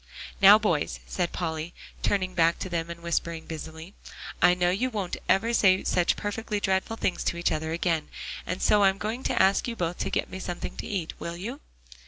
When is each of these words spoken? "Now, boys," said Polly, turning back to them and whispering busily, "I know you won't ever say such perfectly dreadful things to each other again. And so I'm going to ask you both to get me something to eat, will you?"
"Now, 0.41 0.57
boys," 0.57 0.99
said 1.05 1.31
Polly, 1.31 1.75
turning 2.01 2.33
back 2.33 2.57
to 2.57 2.69
them 2.69 2.89
and 2.89 3.03
whispering 3.03 3.45
busily, 3.45 3.93
"I 4.41 4.55
know 4.55 4.71
you 4.71 4.89
won't 4.89 5.15
ever 5.29 5.53
say 5.53 5.83
such 5.83 6.15
perfectly 6.15 6.59
dreadful 6.59 6.95
things 6.97 7.23
to 7.25 7.37
each 7.37 7.51
other 7.51 7.71
again. 7.71 8.07
And 8.47 8.63
so 8.63 8.81
I'm 8.81 8.97
going 8.97 9.21
to 9.25 9.39
ask 9.39 9.67
you 9.67 9.75
both 9.75 9.99
to 9.99 10.09
get 10.09 10.27
me 10.27 10.39
something 10.39 10.75
to 10.77 10.87
eat, 10.87 11.13
will 11.19 11.37
you?" 11.37 11.61